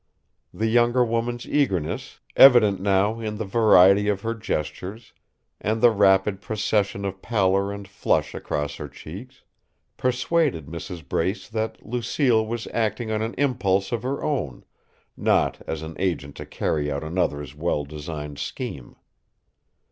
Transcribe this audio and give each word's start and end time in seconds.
The 0.51 0.65
younger 0.65 1.05
woman's 1.05 1.47
eagerness, 1.47 2.21
evident 2.35 2.81
now 2.81 3.19
in 3.19 3.37
the 3.37 3.45
variety 3.45 4.07
of 4.07 4.21
her 4.21 4.33
gestures 4.33 5.13
and 5.59 5.79
the 5.79 5.91
rapid 5.91 6.41
procession 6.41 7.05
of 7.05 7.21
pallour 7.21 7.71
and 7.71 7.87
flush 7.87 8.33
across 8.33 8.77
her 8.77 8.87
cheeks, 8.89 9.43
persuaded 9.97 10.65
Mrs. 10.65 11.07
Brace 11.07 11.47
that 11.49 11.85
Lucille 11.85 12.43
was 12.43 12.67
acting 12.73 13.11
on 13.11 13.21
an 13.21 13.35
impulse 13.37 13.91
of 13.91 14.01
her 14.01 14.23
own, 14.23 14.65
not 15.15 15.61
as 15.67 15.83
an 15.83 15.95
agent 15.99 16.35
to 16.37 16.47
carry 16.47 16.91
out 16.91 17.03
another's 17.03 17.53
well 17.53 17.85
designed 17.85 18.39
scheme. 18.39 18.95